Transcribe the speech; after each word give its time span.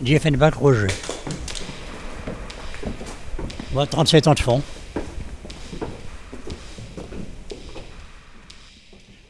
Dieffenbach 0.00 0.54
Roger. 0.56 0.86
Moi, 3.72 3.86
37 3.86 4.26
ans 4.28 4.34
de 4.34 4.40
fond. 4.40 4.62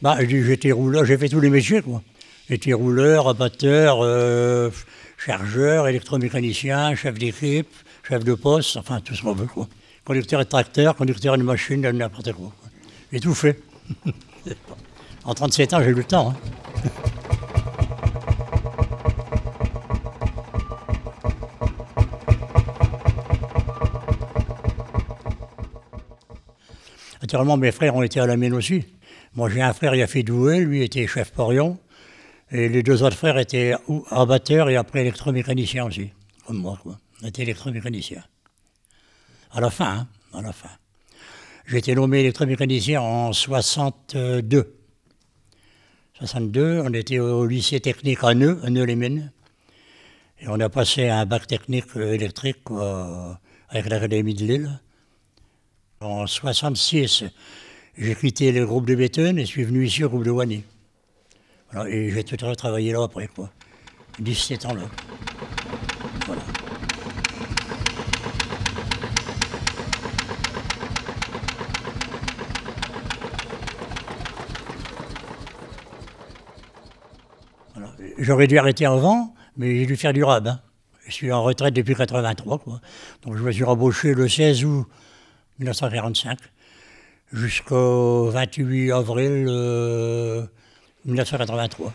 Bah, 0.01 0.17
j'étais 0.25 0.71
rouleur, 0.71 1.03
j'ai 1.05 1.17
fait 1.17 1.27
tous 1.27 1.41
les 1.41 1.49
métiers, 1.49 1.81
quoi. 1.81 2.01
J'étais 2.49 2.73
rouleur, 2.73 3.27
abatteur, 3.27 3.99
euh, 4.01 4.69
chargeur, 5.17 5.87
électromécanicien, 5.87 6.95
chef 6.95 7.15
d'équipe, 7.19 7.67
chef 8.07 8.23
de 8.23 8.33
poste, 8.33 8.77
enfin 8.77 9.01
tout 9.01 9.13
ce 9.13 9.21
qu'on 9.23 9.33
veut, 9.33 9.45
quoi. 9.45 9.67
Conducteur 10.05 10.39
de 10.39 10.45
tracteur, 10.45 10.95
conducteur 10.95 11.37
de 11.37 11.43
machine, 11.43 11.81
n'importe 11.81 12.31
quoi. 12.31 12.51
quoi. 12.59 12.69
J'ai 13.11 13.19
tout 13.19 13.33
fait. 13.35 13.61
en 15.25 15.33
37 15.33 15.73
ans, 15.73 15.81
j'ai 15.83 15.89
eu 15.89 15.93
le 15.93 16.03
temps. 16.03 16.33
hein. 16.33 16.89
Naturellement, 27.29 27.57
mes 27.57 27.71
frères 27.71 27.95
ont 27.95 28.01
été 28.01 28.19
à 28.19 28.25
la 28.25 28.37
mine 28.37 28.55
aussi. 28.55 28.83
Moi, 29.35 29.51
j'ai 29.51 29.61
un 29.61 29.71
frère, 29.71 29.93
il 29.93 30.01
a 30.01 30.07
fait 30.07 30.23
doué, 30.23 30.61
lui 30.61 30.81
était 30.81 31.05
chef 31.05 31.31
porion. 31.31 31.77
Et 32.49 32.67
les 32.67 32.81
deux 32.81 33.03
autres 33.03 33.15
frères 33.15 33.37
étaient 33.37 33.75
abatteurs 34.09 34.67
et 34.67 34.75
après 34.75 35.01
électromécaniciens 35.01 35.85
aussi, 35.85 36.09
comme 36.47 36.57
moi. 36.57 36.79
Quoi. 36.81 36.97
On 37.21 37.27
était 37.27 37.43
électromécaniciens. 37.43 38.23
À 39.51 39.61
la 39.61 39.69
fin, 39.69 39.91
hein, 39.91 40.07
à 40.33 40.41
la 40.41 40.51
fin. 40.51 40.71
J'ai 41.67 41.77
été 41.77 41.93
nommé 41.93 42.21
électromécanicien 42.21 42.99
en 42.99 43.31
62. 43.31 44.75
62, 46.15 46.81
on 46.83 46.93
était 46.93 47.19
au 47.19 47.45
lycée 47.45 47.79
technique 47.79 48.23
à 48.23 48.33
Neu, 48.33 48.59
à 48.63 48.71
Neu-les-Mines. 48.71 49.31
Et 50.39 50.47
on 50.47 50.59
a 50.59 50.69
passé 50.69 51.09
un 51.09 51.27
bac 51.27 51.45
technique 51.45 51.95
euh, 51.95 52.11
électrique 52.11 52.63
quoi, 52.63 53.39
avec 53.69 53.87
l'Académie 53.87 54.33
de 54.33 54.45
Lille. 54.45 54.79
En 56.01 56.25
66, 56.25 57.25
j'ai 57.97 58.15
quitté 58.15 58.53
le 58.53 58.65
groupe 58.65 58.85
de 58.85 58.95
Béthune 58.95 59.37
et 59.37 59.45
suis 59.45 59.65
venu 59.65 59.85
ici 59.85 60.01
au 60.05 60.07
groupe 60.07 60.23
de. 60.23 60.31
Voilà, 61.73 61.89
et 61.89 62.09
j'ai 62.09 62.23
tout 62.23 62.45
à 62.45 62.55
travaillé 62.55 62.93
là 62.93 63.03
après, 63.03 63.27
quoi. 63.27 63.51
17 64.19 64.65
ans 64.65 64.75
là. 64.75 64.83
Voilà. 66.25 66.41
J'aurais 78.19 78.47
dû 78.47 78.57
arrêter 78.57 78.85
avant, 78.85 79.33
mais 79.57 79.79
j'ai 79.79 79.85
dû 79.85 79.97
faire 79.97 80.13
du 80.13 80.23
rab. 80.23 80.47
hein. 80.47 80.61
Je 81.05 81.11
suis 81.11 81.29
en 81.33 81.43
retraite 81.43 81.73
depuis 81.73 81.93
83, 81.93 82.59
quoi. 82.59 82.79
Donc 83.23 83.35
je 83.35 83.43
me 83.43 83.51
suis 83.51 83.65
rembauché 83.65 84.13
le 84.13 84.29
16 84.29 84.63
août 84.63 84.87
1945 85.59 86.39
jusqu'au 87.31 88.29
28 88.29 88.91
avril 88.91 89.45
euh, 89.47 90.45
1983. 91.05 91.93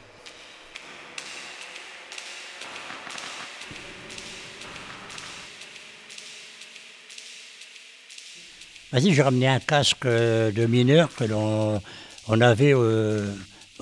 Vas-y, 8.92 9.12
j'ai 9.12 9.22
ramené 9.22 9.48
un 9.48 9.58
casque 9.58 10.06
euh, 10.06 10.52
de 10.52 10.66
mineur 10.66 11.12
que 11.16 11.24
l'on 11.24 11.80
on 12.28 12.40
avait 12.40 12.72
euh, 12.74 13.34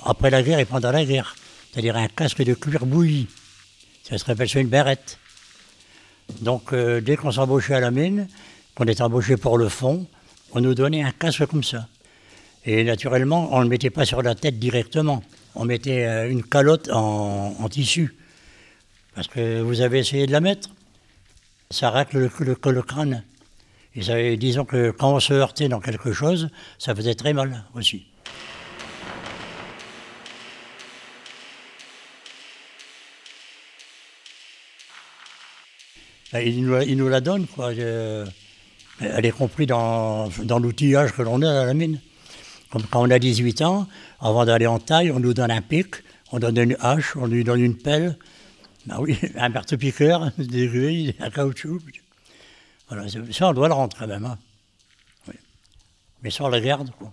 après 0.03 0.29
la 0.29 0.43
guerre 0.43 0.59
et 0.59 0.65
pendant 0.65 0.91
la 0.91 1.05
guerre. 1.05 1.35
C'est-à-dire 1.71 1.95
un 1.95 2.07
casque 2.07 2.43
de 2.43 2.53
cuir 2.53 2.85
bouilli. 2.85 3.27
Ça 4.03 4.17
se 4.17 4.25
rappelle 4.25 4.49
sur 4.49 4.59
une 4.59 4.67
berrette. 4.67 5.17
Donc, 6.41 6.73
euh, 6.73 7.01
dès 7.01 7.15
qu'on 7.15 7.31
s'embauchait 7.31 7.75
à 7.75 7.79
la 7.79 7.91
mine, 7.91 8.27
qu'on 8.75 8.85
était 8.85 9.01
embauché 9.01 9.37
pour 9.37 9.57
le 9.57 9.69
fond, 9.69 10.07
on 10.53 10.61
nous 10.61 10.73
donnait 10.73 11.03
un 11.03 11.11
casque 11.11 11.45
comme 11.45 11.63
ça. 11.63 11.87
Et 12.65 12.83
naturellement, 12.83 13.49
on 13.51 13.59
ne 13.59 13.63
le 13.63 13.69
mettait 13.69 13.89
pas 13.89 14.05
sur 14.05 14.21
la 14.21 14.35
tête 14.35 14.57
directement. 14.59 15.21
On 15.55 15.65
mettait 15.65 16.05
euh, 16.05 16.29
une 16.29 16.43
calotte 16.43 16.89
en, 16.91 17.67
tissu. 17.69 18.15
Parce 19.15 19.27
que 19.27 19.61
vous 19.61 19.81
avez 19.81 19.99
essayé 19.99 20.25
de 20.25 20.31
la 20.31 20.39
mettre, 20.39 20.69
ça 21.69 21.89
racle 21.89 22.17
le, 22.17 22.31
le- 22.71 22.81
crâne. 22.81 23.23
Et 23.95 24.01
ça, 24.01 24.15
disons 24.35 24.65
que 24.65 24.91
quand 24.91 25.13
on 25.13 25.19
se 25.19 25.33
heurtait 25.33 25.67
dans 25.69 25.79
quelque 25.79 26.13
chose, 26.13 26.49
ça 26.79 26.95
faisait 26.95 27.13
très 27.13 27.33
mal 27.33 27.65
aussi. 27.75 28.05
Ben, 36.31 36.39
Il 36.47 36.63
nous, 36.65 36.73
la- 36.73 36.83
il 36.83 36.97
nous 36.97 37.09
la 37.09 37.21
donne, 37.21 37.45
quoi. 37.47 37.69
Euh, 37.71 38.25
Elle 39.01 39.25
est 39.25 39.31
comprise 39.31 39.67
dans, 39.67 40.29
dans 40.43 40.59
l'outillage 40.59 41.13
que 41.13 41.21
l'on 41.21 41.41
a 41.41 41.49
à 41.61 41.65
la 41.65 41.73
mine. 41.73 41.99
Comme 42.71 42.83
quand 42.83 43.01
on 43.01 43.09
a 43.11 43.19
18 43.19 43.61
ans, 43.61 43.87
avant 44.19 44.45
d'aller 44.45 44.67
en 44.67 44.79
taille, 44.79 45.11
on 45.11 45.19
nous 45.19 45.33
donne 45.33 45.51
un 45.51 45.61
pic, 45.61 45.95
on 46.31 46.39
donne 46.39 46.57
une 46.57 46.77
hache, 46.79 47.15
on 47.15 47.27
lui 47.27 47.43
donne 47.43 47.61
une 47.61 47.77
pelle. 47.77 48.17
Ben 48.85 48.97
oui, 48.99 49.19
un 49.37 49.49
marteau-piqueur, 49.49 50.31
des 50.37 50.63
aiguilles, 50.65 51.15
un 51.19 51.29
caoutchouc. 51.29 51.79
Voilà, 52.89 53.05
ça, 53.31 53.47
on 53.49 53.53
doit 53.53 53.67
le 53.67 53.73
rendre 53.73 53.95
quand 53.97 54.07
même. 54.07 54.25
hein. 54.25 54.37
Mais 56.21 56.31
ça, 56.31 56.45
on 56.45 56.47
la 56.47 56.61
garde. 56.61 56.89
Quoi. 56.97 57.11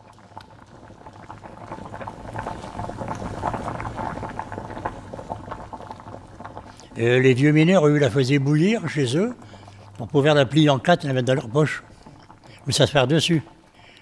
Euh, 6.99 7.21
les 7.21 7.35
vieux 7.35 7.53
mineurs, 7.53 7.87
eux, 7.87 7.99
la 7.99 8.11
faisaient 8.11 8.39
bouillir 8.39 8.89
chez 8.89 9.17
eux 9.17 9.35
pour 10.01 10.09
pouvoir 10.09 10.35
la 10.35 10.47
plier 10.47 10.71
en 10.71 10.79
quatre 10.79 11.05
et 11.05 11.09
la 11.09 11.13
mettre 11.13 11.27
dans 11.27 11.35
leur 11.35 11.51
poche. 11.51 11.83
Ou 12.67 12.71
s'asseoir 12.71 13.07
dessus. 13.07 13.43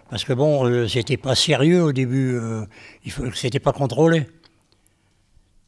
Parce 0.08 0.24
que 0.24 0.32
bon, 0.32 0.64
euh, 0.64 0.86
c'était 0.86 1.16
pas 1.16 1.34
sérieux 1.34 1.82
au 1.82 1.92
début, 1.92 2.36
euh, 2.36 2.64
c'était 3.34 3.58
pas 3.58 3.72
contrôlé. 3.72 4.24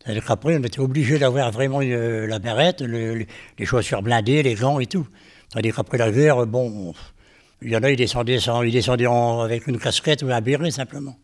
C'est-à-dire 0.04 0.24
qu'après, 0.24 0.56
on 0.56 0.62
était 0.62 0.78
obligé 0.78 1.18
d'avoir 1.18 1.50
vraiment 1.50 1.80
euh, 1.82 2.28
la 2.28 2.38
barrette, 2.38 2.80
le- 2.80 3.16
le- 3.16 3.26
les 3.58 3.66
chaussures 3.66 4.02
blindées, 4.02 4.44
les 4.44 4.54
gants 4.54 4.78
et 4.78 4.86
tout. 4.86 5.04
Tandis 5.52 5.72
qu'après 5.72 5.98
la 5.98 6.12
guerre, 6.12 6.46
bon, 6.46 6.94
il 7.60 7.70
y 7.72 7.76
en 7.76 7.82
a, 7.82 7.90
ils 7.90 7.96
descendaient, 7.96 8.38
sans, 8.38 8.62
ils 8.62 8.72
descendaient 8.72 9.08
en- 9.08 9.40
avec 9.40 9.66
une 9.66 9.80
casquette 9.80 10.22
ou 10.22 10.30
un 10.30 10.40
béret 10.40 10.70
simplement. 10.70 11.16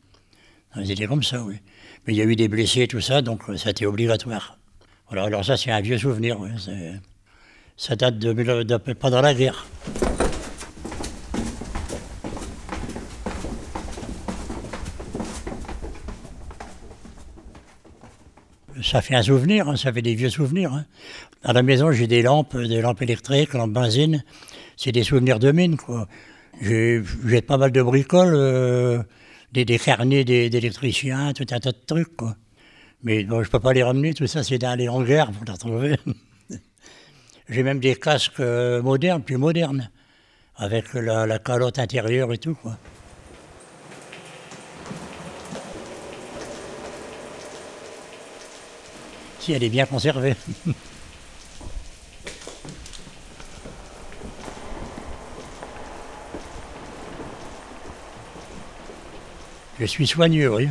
Ils 0.75 0.91
étaient 0.91 1.06
comme 1.06 1.22
ça, 1.22 1.45
oui. 1.45 1.61
Mais 2.09 2.12
il 2.12 2.16
y 2.16 2.22
a 2.22 2.25
eu 2.25 2.34
des 2.34 2.49
blessés 2.49 2.83
et 2.83 2.89
tout 2.89 3.00
ça, 3.00 3.22
donc 3.22 3.45
ça 3.56 3.69
a 3.69 3.71
été 3.71 3.87
obligatoire. 3.87 4.59
Alors 5.12 5.45
ça, 5.45 5.56
c'est 5.56 5.71
un 5.71 5.81
vieux 5.81 5.97
souvenir, 5.97 6.39
Ça 7.77 7.95
date 7.97 8.19
de, 8.19 8.33
mille- 8.33 8.65
de 8.65 8.77
pendant 8.95 9.21
la 9.21 9.35
guerre. 9.35 9.67
Ça 18.83 19.01
fait 19.01 19.15
un 19.15 19.23
souvenir, 19.23 19.69
hein, 19.69 19.77
ça 19.77 19.93
fait 19.93 20.03
des 20.03 20.15
vieux 20.15 20.29
souvenirs. 20.29 20.73
hein. 20.75 20.85
À 21.43 21.53
la 21.53 21.63
maison, 21.63 21.93
j'ai 21.93 22.07
des 22.07 22.23
lampes, 22.23 22.57
des 22.57 22.81
lampes 22.83 23.01
électriques, 23.03 23.55
lampes 23.55 23.73
benzine. 23.73 24.23
C'est 24.77 24.93
des 24.93 25.03
souvenirs 25.03 25.39
de 25.39 25.51
mine, 25.53 25.77
quoi. 25.77 26.09
J'ai 26.61 27.03
pas 27.47 27.57
mal 27.57 27.73
de 27.73 27.81
bricoles, 27.83 28.35
euh, 28.35 29.03
des, 29.53 29.65
des 29.65 29.79
carnets 29.79 30.25
d'électriciens, 30.25 31.33
tout 31.33 31.47
un 31.51 31.61
tas 31.61 31.73
de 31.73 31.79
trucs, 31.87 32.17
quoi. 32.17 32.37
Mais 33.03 33.25
bon, 33.25 33.43
je 33.43 33.51
peux 33.51 33.61
pas 33.61 33.73
les 33.73 33.83
ramener, 33.83 34.13
tout 34.15 34.27
ça, 34.27 34.43
c'est 34.43 34.59
d'aller 34.59 34.89
en 34.89 35.03
guerre 35.03 35.31
pour 35.31 35.45
les 35.45 35.53
retrouver. 35.53 35.97
j'ai 37.49 37.62
même 37.62 37.79
des 37.79 37.95
casques 37.95 38.41
euh, 38.41 38.83
modernes, 38.83 39.23
plus 39.23 39.37
modernes, 39.37 39.91
avec 40.57 40.93
la, 40.95 41.39
calotte 41.39 41.79
intérieure 41.79 42.33
et 42.33 42.39
tout, 42.39 42.55
quoi. 42.55 42.77
Si, 49.39 49.53
elle 49.53 49.63
est 49.63 49.69
bien 49.69 49.87
conservée. 49.87 50.34
Je 59.78 59.84
suis 59.84 60.07
soigneux, 60.07 60.53
oui. 60.54 60.69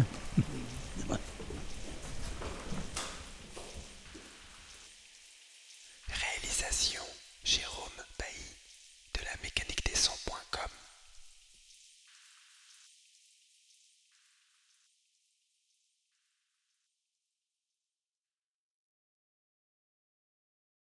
Passion. 6.75 7.04